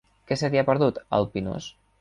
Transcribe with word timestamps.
Què 0.29 0.37
se 0.41 0.49
t'hi 0.55 0.61
ha 0.61 0.65
perdut, 0.71 0.97
al 1.19 1.31
Pinós? 1.37 1.73